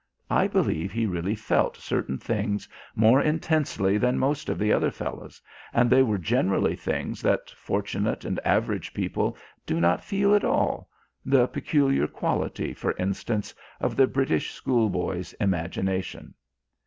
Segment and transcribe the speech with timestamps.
[0.31, 5.39] I believe he really felt certain things more intensely than most of the other fellows,
[5.73, 9.37] and they were generally things that fortunate and average people
[9.67, 10.89] do not feel at all
[11.23, 16.33] the peculiar quality, for instance, of the British schoolboy's imagination.